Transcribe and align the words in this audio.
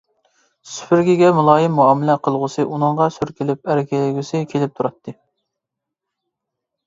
سۈپۈرگىگە 0.75 1.27
مۇلايىم 1.39 1.75
مۇئامىلە 1.79 2.15
قىلغۇسى 2.27 2.65
ئۇنىڭغا 2.69 3.07
سۈركىلىپ 3.17 3.69
ئەركىلىگۈسى 3.73 4.41
كېلىپ 4.53 4.73
تۇراتتى. 4.79 5.13